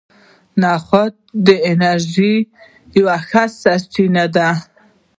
نخود 0.61 1.13
د 1.45 1.47
انرژۍ 1.69 2.35
یوه 2.97 3.15
ښه 3.27 3.43
سرچینه 3.61 4.25
ده. 4.35 4.49